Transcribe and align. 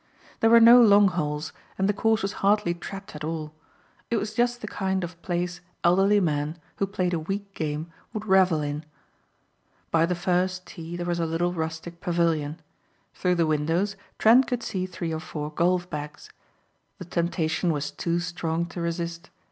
There 0.39 0.49
were 0.49 0.59
no 0.59 0.81
long 0.81 1.09
holes 1.09 1.53
and 1.77 1.87
the 1.87 1.93
course 1.93 2.23
was 2.23 2.33
hardly 2.41 2.73
trapped 2.73 3.15
at 3.15 3.23
all. 3.23 3.53
It 4.09 4.17
was 4.17 4.33
just 4.33 4.61
the 4.61 4.67
kind 4.67 5.03
of 5.03 5.21
place 5.21 5.61
elderly 5.83 6.19
men, 6.19 6.57
who 6.77 6.87
played 6.87 7.13
a 7.13 7.19
weak 7.19 7.53
game, 7.53 7.91
would 8.11 8.25
revel 8.25 8.63
in. 8.63 8.83
By 9.91 10.07
the 10.07 10.15
first 10.15 10.65
tee 10.65 10.97
was 11.03 11.19
a 11.19 11.27
little 11.27 11.53
rustic 11.53 12.01
pavilion. 12.01 12.59
Through 13.13 13.35
the 13.35 13.45
windows 13.45 13.95
Trent 14.17 14.47
could 14.47 14.63
see 14.63 14.87
three 14.87 15.13
or 15.13 15.19
four 15.19 15.51
golf 15.51 15.87
bags. 15.87 16.31
The 16.97 17.05
temptation 17.05 17.71
was 17.71 17.91
too 17.91 18.19
strong 18.19 18.65
to 18.69 18.81
resist. 18.81 19.29